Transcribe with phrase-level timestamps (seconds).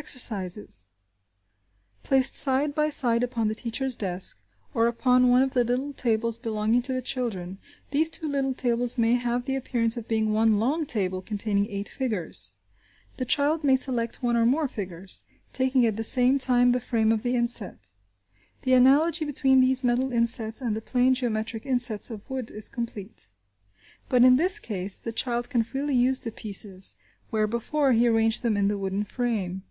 [0.00, 0.86] Exercises.
[2.02, 4.40] Placed side by side upon the teacher's desk,
[4.72, 7.58] or upon one of the little tables belonging to the children,
[7.90, 11.86] these two little tables may have the appearance of being one long table containing eight
[11.90, 12.56] figures.
[13.18, 17.12] The child may select one or more figures, taking at the same time the frame
[17.12, 17.92] of the inset.
[18.62, 23.28] The analogy between these metal insets and the plane geometric insets of wood is complete.
[24.08, 26.94] But in this case, the child can freely use the pieces,
[27.28, 29.64] where before, he arranged them in the wooden frame.